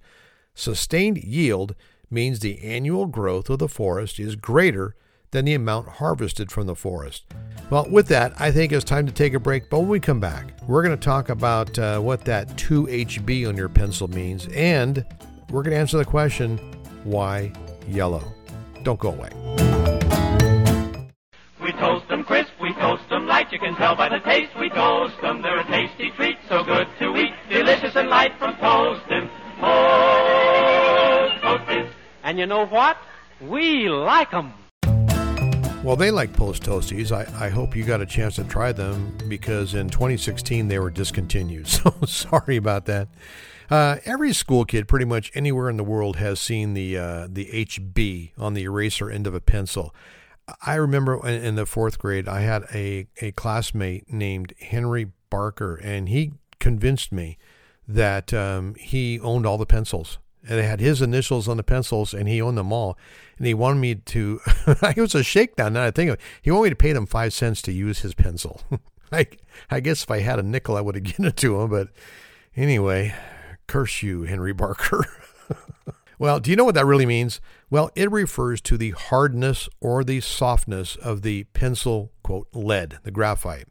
Sustained 0.54 1.18
yield 1.18 1.76
means 2.12 2.40
the 2.40 2.62
annual 2.64 3.06
growth 3.06 3.50
of 3.50 3.60
the 3.60 3.68
forest 3.68 4.20
is 4.20 4.36
greater 4.36 4.96
than 5.32 5.46
the 5.46 5.54
amount 5.54 5.88
harvested 5.88 6.52
from 6.52 6.68
the 6.68 6.76
forest. 6.76 7.24
Well, 7.70 7.88
with 7.90 8.08
that, 8.08 8.34
I 8.40 8.52
think 8.52 8.72
it's 8.72 8.84
time 8.84 9.06
to 9.06 9.12
take 9.12 9.34
a 9.34 9.40
break. 9.40 9.70
But 9.70 9.80
when 9.80 9.90
we 9.90 10.00
come 10.00 10.20
back, 10.20 10.54
we're 10.68 10.84
going 10.84 10.98
to 10.98 11.04
talk 11.04 11.30
about 11.30 11.78
uh, 11.78 12.00
what 12.00 12.26
that 12.26 12.48
2HB 12.50 13.48
on 13.48 13.56
your 13.56 13.70
pencil 13.70 14.08
means 14.08 14.48
and 14.48 15.06
we're 15.52 15.64
going 15.64 15.74
to 15.74 15.80
answer 15.80 15.98
the 15.98 16.06
question 16.06 16.58
why 17.04 17.52
yellow? 17.88 18.24
Don't 18.84 19.00
go 19.00 19.10
away. 19.10 19.30
We 21.62 21.72
toast 21.74 22.08
them 22.08 22.24
crisp, 22.24 22.52
we 22.62 22.74
toast 22.74 23.08
them 23.10 23.28
light. 23.28 23.52
You 23.52 23.60
can 23.60 23.76
tell 23.76 23.96
by 23.96 24.10
the 24.10 24.20
taste 24.20 24.52
we 24.60 24.70
toast 24.70 25.20
them. 25.22 25.29
You 32.40 32.46
know 32.46 32.66
what? 32.68 32.96
We 33.42 33.90
like 33.90 34.34
'em. 34.34 34.54
Well, 35.84 35.98
they 35.98 36.10
like 36.10 36.32
Post 36.32 36.64
Toasties. 36.64 37.12
I, 37.12 37.48
I 37.48 37.50
hope 37.50 37.76
you 37.76 37.84
got 37.84 38.00
a 38.00 38.06
chance 38.06 38.36
to 38.36 38.46
try 38.46 38.72
them 38.72 39.18
because 39.28 39.74
in 39.74 39.90
2016 39.90 40.70
they 40.70 40.80
were 40.80 40.90
discontinued. 40.90 41.68
So 41.68 41.94
sorry 42.06 42.56
about 42.56 42.86
that. 42.86 43.10
Uh, 43.70 43.98
every 44.06 44.32
school 44.32 44.64
kid, 44.64 44.88
pretty 44.88 45.04
much 45.04 45.34
anywhere 45.36 45.70
in 45.70 45.76
the 45.76 45.84
world, 45.84 46.16
has 46.16 46.40
seen 46.40 46.76
the 46.76 46.98
uh, 46.98 47.28
the 47.30 47.48
HB 47.48 48.32
on 48.38 48.54
the 48.54 48.64
eraser 48.64 49.12
end 49.12 49.28
of 49.28 49.36
a 49.36 49.42
pencil. 49.42 49.94
I 50.66 50.76
remember 50.76 51.20
in, 51.28 51.44
in 51.44 51.56
the 51.56 51.66
fourth 51.66 52.00
grade, 52.00 52.30
I 52.30 52.40
had 52.40 52.64
a, 52.74 53.08
a 53.20 53.34
classmate 53.34 54.14
named 54.14 54.54
Henry 54.62 55.12
Barker, 55.30 55.76
and 55.76 56.08
he 56.08 56.32
convinced 56.62 57.12
me 57.12 57.38
that 57.86 58.34
um, 58.34 58.76
he 58.76 59.20
owned 59.20 59.46
all 59.46 59.58
the 59.58 59.66
pencils. 59.66 60.20
And 60.48 60.60
it 60.60 60.64
had 60.64 60.80
his 60.80 61.02
initials 61.02 61.48
on 61.48 61.58
the 61.58 61.64
pencils, 61.64 62.14
and 62.14 62.28
he 62.28 62.42
owned 62.42 62.58
them 62.58 62.72
all. 62.72 62.98
And 63.38 63.46
he 63.46 63.54
wanted 63.54 63.80
me 63.80 63.96
to. 63.96 64.40
it 64.68 64.98
was 64.98 65.16
a 65.16 65.24
shakedown. 65.24 65.74
Now 65.74 65.86
I 65.86 65.92
think 65.92 66.10
of 66.10 66.14
it. 66.16 66.22
He 66.42 66.52
wanted 66.52 66.64
me 66.64 66.70
to 66.70 66.76
pay 66.76 66.90
him 66.92 67.06
five 67.06 67.34
cents 67.34 67.62
to 67.64 67.72
use 67.72 68.00
his 68.00 68.14
pencil. 68.14 68.62
I, 69.12 69.28
I 69.70 69.80
guess 69.80 70.04
if 70.04 70.12
I 70.12 70.20
had 70.20 70.40
a 70.40 70.44
nickel, 70.44 70.78
I 70.78 70.82
would 70.82 70.96
have 70.96 71.04
given 71.04 71.26
it 71.26 71.38
to 71.38 71.60
him. 71.60 71.70
But 71.70 71.90
anyway, 72.56 73.14
Curse 73.68 74.02
you, 74.02 74.24
Henry 74.24 74.54
Barker. 74.54 75.06
well, 76.20 76.40
do 76.40 76.50
you 76.50 76.58
know 76.58 76.66
what 76.66 76.76
that 76.76 76.86
really 76.86 77.06
means? 77.06 77.40
Well, 77.70 77.92
it 77.96 78.12
refers 78.12 78.62
to 78.62 78.78
the 78.78 78.92
hardness 78.92 79.70
or 79.80 80.04
the 80.04 80.22
softness 80.22 80.96
of 80.96 81.22
the 81.22 81.44
pencil, 81.54 82.12
quote, 82.24 82.48
lead, 82.54 82.98
the 83.04 83.12
graphite. 83.12 83.68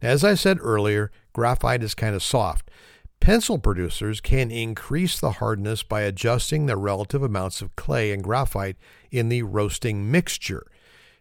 Now, 0.00 0.08
as 0.08 0.24
I 0.24 0.34
said 0.34 0.58
earlier, 0.60 1.10
graphite 1.34 1.82
is 1.82 1.94
kind 1.94 2.14
of 2.14 2.22
soft. 2.22 2.70
Pencil 3.22 3.56
producers 3.56 4.20
can 4.20 4.50
increase 4.50 5.20
the 5.20 5.34
hardness 5.34 5.84
by 5.84 6.00
adjusting 6.00 6.66
the 6.66 6.76
relative 6.76 7.22
amounts 7.22 7.62
of 7.62 7.76
clay 7.76 8.10
and 8.10 8.24
graphite 8.24 8.76
in 9.12 9.28
the 9.28 9.44
roasting 9.44 10.10
mixture. 10.10 10.66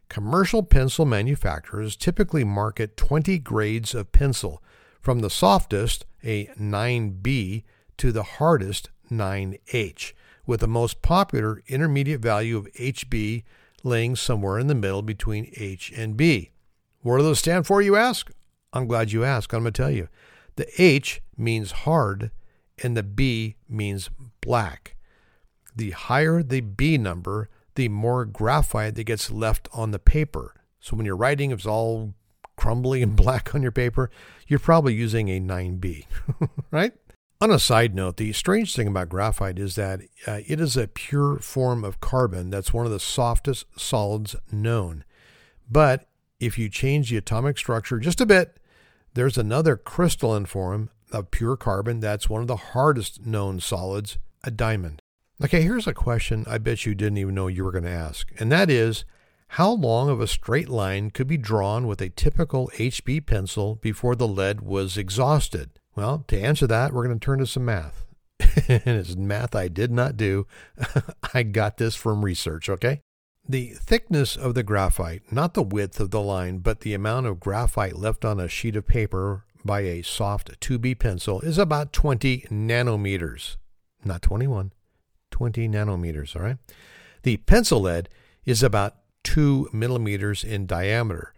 Commercial 0.10 0.64
pencil 0.64 1.06
manufacturers 1.06 1.96
typically 1.96 2.44
market 2.44 2.98
20 2.98 3.38
grades 3.38 3.94
of 3.94 4.12
pencil, 4.12 4.64
from 5.00 5.20
the 5.20 5.30
softest, 5.30 6.08
a 6.24 6.48
9B, 6.60 7.66
to 7.98 8.12
the 8.12 8.24
hardest 8.24 8.90
9H, 9.12 10.14
with 10.48 10.62
the 10.62 10.68
most 10.68 11.04
popular 11.04 11.62
intermediate 11.68 12.20
value 12.20 12.58
of 12.58 12.66
HB 12.80 13.44
laying 13.84 14.16
somewhere 14.16 14.58
in 14.58 14.66
the 14.66 14.74
middle 14.74 15.04
between 15.04 15.54
H 15.56 15.94
and 15.96 16.18
B. 16.18 16.50
What 17.04 17.18
do 17.18 17.24
those 17.24 17.38
stand 17.38 17.68
for, 17.68 17.80
you 17.80 17.96
ask? 17.96 18.32
I'm 18.74 18.88
glad 18.88 19.12
you 19.12 19.24
asked. 19.24 19.54
I'm 19.54 19.62
going 19.62 19.72
to 19.72 19.82
tell 19.84 19.92
you. 19.92 20.08
The 20.56 20.68
H 20.82 21.22
means 21.38 21.72
hard, 21.72 22.32
and 22.84 22.96
the 22.96 23.04
B 23.04 23.56
means 23.70 24.10
black. 24.42 24.96
The 25.76 25.92
higher 25.92 26.44
the 26.44 26.62
B 26.62 26.98
number, 26.98 27.50
the 27.76 27.90
more 27.90 28.26
graphite 28.26 28.96
that 28.96 29.06
gets 29.06 29.32
left 29.32 29.70
on 29.74 29.92
the 29.92 30.00
paper. 30.00 30.56
So 30.80 30.98
when 30.98 31.06
you're 31.06 31.16
writing, 31.16 31.52
it's 31.52 31.66
all 31.66 32.14
crumbly 32.56 33.02
and 33.02 33.16
black 33.16 33.56
on 33.56 33.62
your 33.62 33.72
paper, 33.72 34.10
you're 34.48 34.60
probably 34.60 34.94
using 34.94 35.30
a 35.30 35.40
9B, 35.40 36.06
right? 36.72 36.94
On 37.40 37.50
a 37.50 37.58
side 37.58 37.96
note, 37.96 38.18
the 38.18 38.34
strange 38.34 38.76
thing 38.76 38.88
about 38.88 39.10
graphite 39.10 39.58
is 39.58 39.76
that 39.76 40.02
uh, 40.28 40.42
it 40.46 40.62
is 40.62 40.78
a 40.78 40.88
pure 40.88 41.40
form 41.40 41.84
of 41.84 42.00
carbon 42.00 42.52
that's 42.52 42.72
one 42.72 42.86
of 42.86 42.92
the 42.92 43.00
softest 43.00 43.66
solids 43.80 44.36
known. 44.52 45.04
But 45.70 46.08
if 46.40 46.60
you 46.60 46.70
change 46.70 47.10
the 47.10 47.18
atomic 47.18 47.58
structure 47.58 47.98
just 47.98 48.22
a 48.22 48.28
bit, 48.28 48.60
there's 49.14 49.38
another 49.38 49.76
crystalline 49.76 50.46
form 50.46 50.90
of 51.12 51.32
pure 51.32 51.58
carbon 51.58 52.00
that's 52.00 52.30
one 52.30 52.42
of 52.42 52.48
the 52.48 52.56
hardest 52.56 53.26
known 53.26 53.60
solids, 53.60 54.18
a 54.44 54.52
diamond. 54.52 55.02
Okay, 55.44 55.62
here's 55.62 55.88
a 55.88 55.94
question 55.94 56.46
I 56.48 56.58
bet 56.58 56.86
you 56.86 56.96
didn't 56.96 57.18
even 57.18 57.36
know 57.36 57.48
you 57.48 57.64
were 57.64 57.72
going 57.72 57.84
to 57.84 57.90
ask, 57.90 58.32
and 58.40 58.52
that 58.52 58.70
is 58.70 59.06
how 59.56 59.72
long 59.72 60.10
of 60.10 60.22
a 60.22 60.28
straight 60.28 60.70
line 60.70 61.12
could 61.12 61.28
be 61.28 61.38
drawn 61.38 61.86
with 61.86 62.00
a 62.00 62.10
typical 62.10 62.72
HB 62.76 63.26
pencil 63.26 63.76
before 63.76 64.16
the 64.16 64.28
lead 64.28 64.62
was 64.62 64.98
exhausted? 64.98 65.72
Well, 65.94 66.24
to 66.30 66.40
answer 66.40 66.68
that, 66.68 66.94
we're 66.94 67.06
going 67.06 67.20
to 67.20 67.26
turn 67.26 67.40
to 67.40 67.46
some 67.46 67.66
math. 67.66 68.06
and 68.40 68.82
it's 68.86 69.16
math 69.18 69.54
I 69.54 69.68
did 69.68 69.92
not 69.92 70.16
do. 70.16 70.48
I 71.34 71.44
got 71.44 71.78
this 71.78 71.96
from 71.96 72.24
research, 72.24 72.70
okay? 72.70 73.02
The 73.48 73.70
thickness 73.70 74.36
of 74.36 74.54
the 74.54 74.64
graphite, 74.64 75.32
not 75.32 75.56
the 75.56 75.64
width 75.64 76.00
of 76.00 76.12
the 76.12 76.22
line, 76.22 76.60
but 76.60 76.82
the 76.82 76.94
amount 76.94 77.26
of 77.26 77.40
graphite 77.40 77.98
left 77.98 78.24
on 78.24 78.40
a 78.40 78.48
sheet 78.48 78.76
of 78.76 78.88
paper 78.88 79.46
by 79.66 79.82
a 79.82 80.04
soft 80.04 80.60
2B 80.62 81.00
pencil 81.00 81.42
is 81.42 81.58
about 81.58 81.92
20 81.92 82.48
nanometers. 82.50 83.58
Not 84.06 84.22
21, 84.22 84.72
20 85.32 85.68
nanometers, 85.70 86.36
all 86.36 86.44
right? 86.44 86.58
The 87.24 87.38
pencil 87.38 87.82
lead 87.82 88.10
is 88.46 88.64
about 88.64 88.96
2 89.24 89.70
millimeters 89.74 90.44
in 90.44 90.66
diameter. 90.66 91.34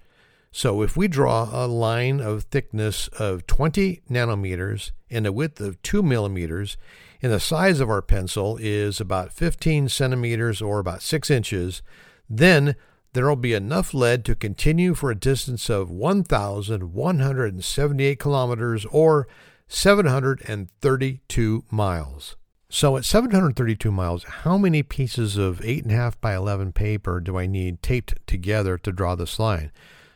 So 0.51 0.81
if 0.83 0.95
we 0.95 1.07
draw 1.07 1.50
a 1.51 1.65
line 1.67 2.19
of 2.19 2.43
thickness 2.43 3.07
of 3.07 3.48
20 3.48 4.03
nanometers 4.10 4.91
and 5.10 5.25
a 5.25 5.31
width 5.31 5.60
of 5.60 5.81
2 5.81 6.03
millimeters, 6.03 6.77
and 7.23 7.31
the 7.31 7.39
size 7.39 7.79
of 7.79 7.89
our 7.89 8.01
pencil 8.01 8.57
is 8.59 8.99
about 8.99 9.31
15 9.31 9.87
centimeters 9.87 10.61
or 10.61 10.79
about 10.79 11.01
6 11.01 11.31
inches, 11.31 11.81
then 12.29 12.75
there 13.13 13.25
will 13.27 13.37
be 13.37 13.53
enough 13.53 13.93
lead 13.93 14.25
to 14.25 14.35
continue 14.35 14.93
for 14.93 15.09
a 15.09 15.15
distance 15.15 15.69
of 15.69 15.89
1,178 15.89 18.19
kilometers 18.19 18.85
or 18.87 19.25
732 19.67 21.63
miles. 21.71 22.35
So 22.69 22.97
at 22.97 23.05
732 23.05 23.89
miles, 23.91 24.23
how 24.23 24.57
many 24.57 24.83
pieces 24.83 25.37
of 25.37 25.59
8.5 25.59 26.15
by 26.19 26.35
11 26.35 26.73
paper 26.73 27.21
do 27.21 27.37
I 27.37 27.45
need 27.45 27.81
taped 27.81 28.15
together 28.27 28.77
to 28.79 28.91
draw 28.91 29.15
this 29.15 29.39
line? 29.39 29.71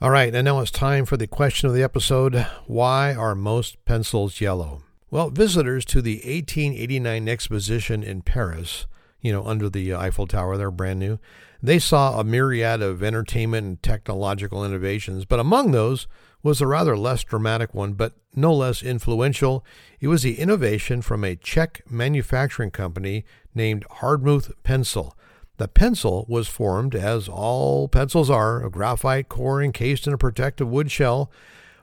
All 0.00 0.10
right, 0.10 0.34
and 0.34 0.44
now 0.44 0.60
it's 0.60 0.70
time 0.70 1.04
for 1.04 1.16
the 1.16 1.26
question 1.26 1.68
of 1.68 1.74
the 1.74 1.82
episode 1.82 2.46
Why 2.66 3.14
are 3.14 3.34
most 3.34 3.84
pencils 3.84 4.40
yellow? 4.40 4.82
Well, 5.10 5.30
visitors 5.30 5.84
to 5.86 6.00
the 6.00 6.16
1889 6.16 7.28
exposition 7.28 8.02
in 8.02 8.22
Paris, 8.22 8.86
you 9.20 9.32
know, 9.32 9.44
under 9.44 9.68
the 9.68 9.94
Eiffel 9.94 10.26
Tower, 10.26 10.56
they're 10.56 10.70
brand 10.70 11.00
new, 11.00 11.18
they 11.62 11.78
saw 11.78 12.18
a 12.18 12.24
myriad 12.24 12.80
of 12.80 13.02
entertainment 13.02 13.66
and 13.66 13.82
technological 13.82 14.64
innovations, 14.64 15.24
but 15.24 15.40
among 15.40 15.72
those 15.72 16.06
was 16.42 16.60
a 16.60 16.66
rather 16.66 16.96
less 16.96 17.24
dramatic 17.24 17.74
one, 17.74 17.94
but 17.94 18.12
no 18.34 18.54
less 18.54 18.82
influential. 18.82 19.64
It 20.00 20.08
was 20.08 20.22
the 20.22 20.38
innovation 20.38 21.02
from 21.02 21.24
a 21.24 21.36
Czech 21.36 21.82
manufacturing 21.90 22.70
company 22.70 23.24
named 23.54 23.84
Hardtmuth 24.00 24.52
Pencil. 24.62 25.16
The 25.60 25.68
pencil 25.68 26.24
was 26.26 26.48
formed, 26.48 26.94
as 26.94 27.28
all 27.28 27.86
pencils 27.86 28.30
are, 28.30 28.64
a 28.64 28.70
graphite 28.70 29.28
core 29.28 29.62
encased 29.62 30.06
in 30.06 30.14
a 30.14 30.16
protective 30.16 30.66
wood 30.68 30.90
shell. 30.90 31.30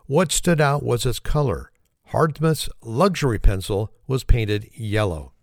What 0.07 0.31
stood 0.31 0.59
out 0.59 0.81
was 0.81 1.05
its 1.05 1.19
color. 1.19 1.71
Hardtmuth's 2.11 2.69
luxury 2.81 3.37
pencil 3.37 3.93
was 4.07 4.23
painted 4.23 4.71
yellow. 4.73 5.33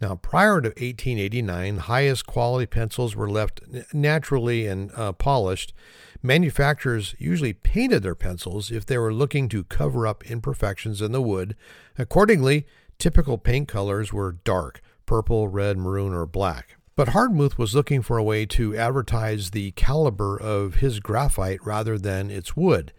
Now, 0.00 0.14
prior 0.14 0.62
to 0.62 0.68
1889, 0.68 1.76
highest 1.76 2.24
quality 2.24 2.64
pencils 2.64 3.14
were 3.14 3.28
left 3.28 3.60
naturally 3.92 4.66
and 4.66 4.90
uh, 4.96 5.12
polished. 5.12 5.74
Manufacturers 6.22 7.14
usually 7.18 7.52
painted 7.52 8.02
their 8.02 8.14
pencils 8.14 8.70
if 8.70 8.86
they 8.86 8.96
were 8.96 9.12
looking 9.12 9.46
to 9.50 9.62
cover 9.62 10.06
up 10.06 10.24
imperfections 10.24 11.02
in 11.02 11.12
the 11.12 11.20
wood. 11.20 11.54
Accordingly, 11.98 12.66
typical 12.98 13.36
paint 13.36 13.68
colors 13.68 14.10
were 14.10 14.32
dark 14.32 14.80
purple, 15.04 15.48
red, 15.48 15.76
maroon, 15.76 16.14
or 16.14 16.24
black. 16.24 16.78
But 16.96 17.08
Hardtmuth 17.08 17.58
was 17.58 17.74
looking 17.74 18.02
for 18.02 18.18
a 18.18 18.22
way 18.22 18.46
to 18.46 18.76
advertise 18.76 19.50
the 19.50 19.72
caliber 19.72 20.40
of 20.40 20.76
his 20.76 21.00
graphite 21.00 21.58
rather 21.66 21.98
than 21.98 22.30
its 22.30 22.56
wood. 22.56 22.92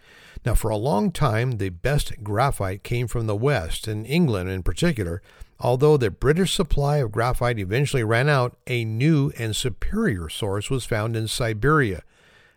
Now, 0.46 0.54
for 0.54 0.70
a 0.70 0.76
long 0.76 1.14
time, 1.14 1.54
the 1.54 1.70
best 1.70 2.22
graphite 2.22 2.84
came 2.84 3.08
from 3.08 3.26
the 3.26 3.38
West, 3.38 3.88
in 3.88 4.06
England 4.06 4.50
in 4.50 4.64
particular. 4.64 5.22
Although 5.62 5.96
the 5.96 6.12
British 6.12 6.54
supply 6.54 6.98
of 6.98 7.14
graphite 7.14 7.58
eventually 7.58 8.04
ran 8.04 8.28
out, 8.28 8.58
a 8.68 8.84
new 8.84 9.32
and 9.38 9.56
superior 9.56 10.28
source 10.28 10.70
was 10.70 10.84
found 10.84 11.16
in 11.16 11.30
Siberia. 11.30 12.04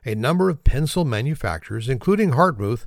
A 0.05 0.17
number 0.17 0.51
of 0.51 0.65
pencil 0.65 1.05
manufacturers, 1.05 1.89
including 1.89 2.33
Hardtmuth, 2.33 2.87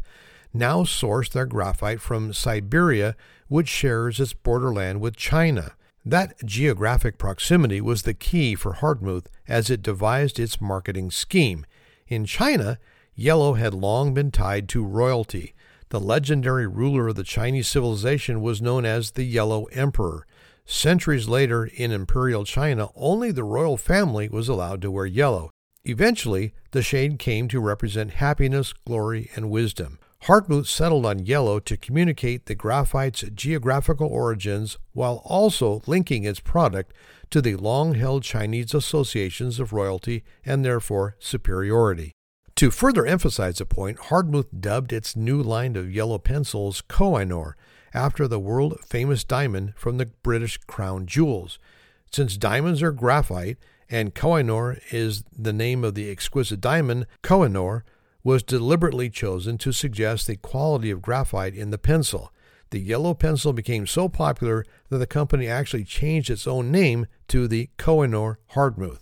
now 0.53 0.83
source 0.83 1.29
their 1.29 1.45
graphite 1.45 2.01
from 2.01 2.33
Siberia, 2.33 3.15
which 3.47 3.69
shares 3.69 4.19
its 4.19 4.33
borderland 4.33 4.99
with 4.99 5.15
China. 5.15 5.71
That 6.03 6.43
geographic 6.43 7.19
proximity 7.19 7.79
was 7.79 8.01
the 8.01 8.15
key 8.15 8.55
for 8.55 8.73
Hardtmuth 8.73 9.27
as 9.47 9.69
it 9.69 9.83
devised 9.83 10.39
its 10.39 10.59
marketing 10.59 11.11
scheme. 11.11 11.65
In 12.07 12.25
China, 12.25 12.79
yellow 13.13 13.53
had 13.53 13.73
long 13.73 14.13
been 14.13 14.31
tied 14.31 14.67
to 14.69 14.83
royalty. 14.83 15.53
The 15.89 15.99
legendary 15.99 16.65
ruler 16.65 17.09
of 17.09 17.17
the 17.17 17.23
Chinese 17.23 17.67
civilization 17.67 18.41
was 18.41 18.61
known 18.61 18.83
as 18.83 19.11
the 19.11 19.25
Yellow 19.25 19.65
Emperor. 19.65 20.25
Centuries 20.65 21.27
later, 21.27 21.65
in 21.65 21.91
imperial 21.91 22.45
China, 22.45 22.89
only 22.95 23.31
the 23.31 23.43
royal 23.43 23.77
family 23.77 24.27
was 24.27 24.47
allowed 24.47 24.81
to 24.81 24.91
wear 24.91 25.05
yellow. 25.05 25.51
Eventually, 25.83 26.53
the 26.71 26.81
shade 26.81 27.19
came 27.19 27.47
to 27.49 27.59
represent 27.59 28.11
happiness, 28.13 28.73
glory, 28.73 29.29
and 29.35 29.51
wisdom. 29.51 29.99
Hardtmuth 30.25 30.67
settled 30.67 31.05
on 31.07 31.25
yellow 31.25 31.59
to 31.59 31.75
communicate 31.75 32.45
the 32.45 32.53
graphite's 32.53 33.23
geographical 33.33 34.07
origins 34.07 34.77
while 34.93 35.23
also 35.25 35.81
linking 35.87 36.25
its 36.25 36.39
product 36.39 36.93
to 37.31 37.41
the 37.41 37.55
long 37.55 37.95
held 37.95 38.21
Chinese 38.21 38.75
associations 38.75 39.59
of 39.59 39.73
royalty 39.73 40.23
and 40.45 40.63
therefore 40.63 41.15
superiority. 41.17 42.11
To 42.57 42.69
further 42.69 43.07
emphasize 43.07 43.57
the 43.57 43.65
point, 43.65 43.97
Hardtmuth 43.97 44.59
dubbed 44.59 44.93
its 44.93 45.15
new 45.15 45.41
line 45.41 45.75
of 45.75 45.91
yellow 45.91 46.19
pencils 46.19 46.83
Kohinoor 46.87 47.53
after 47.91 48.27
the 48.27 48.39
world 48.39 48.77
famous 48.85 49.23
diamond 49.23 49.73
from 49.75 49.97
the 49.97 50.05
British 50.21 50.57
crown 50.67 51.07
jewels. 51.07 51.57
Since 52.11 52.37
diamonds 52.37 52.83
are 52.83 52.91
graphite 52.91 53.57
and 53.89 54.13
Kohinoor 54.13 54.79
is 54.91 55.23
the 55.35 55.53
name 55.53 55.83
of 55.83 55.95
the 55.95 56.11
exquisite 56.11 56.61
diamond, 56.61 57.07
Kohinoor 57.23 57.81
was 58.23 58.43
deliberately 58.43 59.09
chosen 59.09 59.57
to 59.57 59.71
suggest 59.71 60.27
the 60.27 60.35
quality 60.35 60.91
of 60.91 61.01
graphite 61.01 61.55
in 61.55 61.71
the 61.71 61.77
pencil. 61.77 62.31
The 62.69 62.79
yellow 62.79 63.13
pencil 63.13 63.51
became 63.51 63.85
so 63.85 64.07
popular 64.07 64.65
that 64.89 64.99
the 64.99 65.07
company 65.07 65.47
actually 65.47 65.83
changed 65.83 66.29
its 66.29 66.47
own 66.47 66.71
name 66.71 67.07
to 67.27 67.47
the 67.47 67.69
Kohinoor 67.77 68.37
Hardtmuth. 68.53 69.01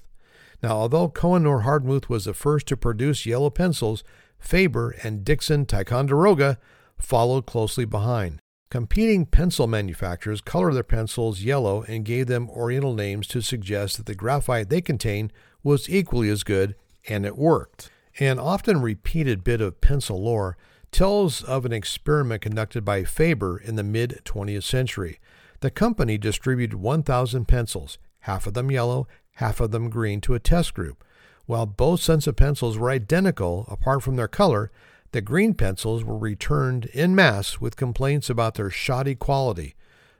Now, 0.63 0.71
although 0.71 1.09
Kohinoor 1.09 1.63
Hardtmuth 1.63 2.09
was 2.09 2.25
the 2.25 2.33
first 2.33 2.67
to 2.67 2.77
produce 2.77 3.25
yellow 3.25 3.49
pencils, 3.49 4.03
Faber 4.39 4.95
and 5.03 5.23
Dixon 5.23 5.65
Ticonderoga 5.65 6.57
followed 6.97 7.45
closely 7.45 7.85
behind. 7.85 8.39
Competing 8.69 9.25
pencil 9.25 9.67
manufacturers 9.67 10.41
colored 10.41 10.73
their 10.73 10.83
pencils 10.83 11.41
yellow 11.41 11.83
and 11.83 12.05
gave 12.05 12.27
them 12.27 12.49
oriental 12.49 12.93
names 12.93 13.25
to 13.27 13.41
suggest 13.41 13.97
that 13.97 14.05
the 14.05 14.13
graphite 14.13 14.69
they 14.69 14.81
contained 14.81 15.33
was 15.63 15.89
equally 15.89 16.29
as 16.29 16.43
good, 16.43 16.75
and 17.07 17.25
it 17.25 17.37
worked. 17.37 17.89
An 18.19 18.37
often 18.37 18.81
repeated 18.81 19.45
bit 19.45 19.61
of 19.61 19.79
pencil 19.79 20.21
lore 20.21 20.57
tells 20.91 21.41
of 21.41 21.63
an 21.65 21.71
experiment 21.71 22.41
conducted 22.41 22.83
by 22.83 23.05
Faber 23.05 23.57
in 23.57 23.77
the 23.77 23.83
mid 23.83 24.19
20th 24.25 24.63
century. 24.63 25.19
The 25.61 25.71
company 25.71 26.17
distributed 26.17 26.75
1,000 26.75 27.47
pencils, 27.47 27.97
half 28.21 28.45
of 28.45 28.55
them 28.55 28.71
yellow, 28.71 29.07
half 29.35 29.61
of 29.61 29.71
them 29.71 29.89
green, 29.89 30.19
to 30.21 30.33
a 30.33 30.39
test 30.39 30.73
group. 30.73 31.01
While 31.45 31.65
both 31.65 32.01
sets 32.01 32.27
of 32.27 32.35
pencils 32.35 32.77
were 32.77 32.89
identical 32.89 33.65
apart 33.69 34.03
from 34.03 34.17
their 34.17 34.27
color, 34.27 34.69
the 35.13 35.21
green 35.21 35.53
pencils 35.53 36.03
were 36.03 36.17
returned 36.17 36.85
in 36.87 37.15
mass 37.15 37.61
with 37.61 37.77
complaints 37.77 38.29
about 38.29 38.55
their 38.55 38.69
shoddy 38.69 39.15
quality. 39.15 39.75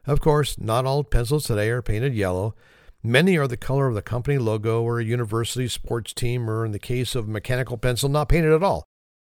Of 0.07 0.21
course, 0.21 0.57
not 0.57 0.85
all 0.85 1.03
pencils 1.03 1.43
today 1.43 1.69
are 1.69 1.81
painted 1.81 2.15
yellow. 2.15 2.55
Many 3.03 3.37
are 3.37 3.47
the 3.47 3.55
color 3.55 3.87
of 3.87 3.95
the 3.95 4.01
company 4.01 4.37
logo 4.37 4.81
or 4.81 4.99
a 4.99 5.05
university 5.05 5.69
sports 5.69 6.11
team, 6.13 6.49
or 6.49 6.65
in 6.65 6.73
the 6.73 6.79
case 6.79 7.15
of 7.15 7.29
mechanical 7.29 7.77
pencil, 7.77 8.09
not 8.09 8.27
painted 8.27 8.51
at 8.51 8.63
all. 8.63 8.83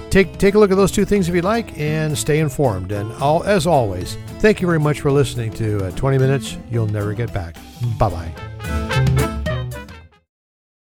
take 0.09 0.37
take 0.37 0.55
a 0.55 0.59
look 0.59 0.71
at 0.71 0.77
those 0.77 0.91
two 0.91 1.05
things 1.05 1.27
if 1.27 1.35
you'd 1.35 1.43
like, 1.43 1.77
and 1.77 2.17
stay 2.17 2.39
informed. 2.39 2.91
And 2.91 3.11
all, 3.13 3.43
as 3.43 3.67
always, 3.67 4.17
thank 4.39 4.61
you 4.61 4.67
very 4.67 4.79
much 4.79 5.01
for 5.01 5.11
listening 5.11 5.51
to 5.53 5.85
uh, 5.85 5.91
20 5.91 6.17
Minutes 6.17 6.57
You'll 6.71 6.87
Never 6.87 7.13
Get 7.13 7.33
Back. 7.33 7.55
Bye 7.97 8.09
bye. 8.09 8.82